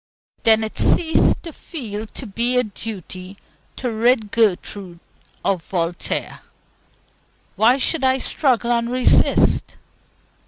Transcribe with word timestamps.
Then 0.41 0.63
it 0.63 0.79
ceased 0.79 1.43
to 1.43 1.53
feel 1.53 2.07
to 2.07 2.25
be 2.25 2.57
a 2.57 2.63
duty 2.63 3.37
to 3.75 3.91
rid 3.91 4.31
Gertrude 4.31 4.99
of 5.45 5.63
Voltaire. 5.65 6.39
Why 7.55 7.77
should 7.77 8.03
I 8.03 8.17
struggle 8.17 8.71
and 8.71 8.91
resist? 8.91 9.77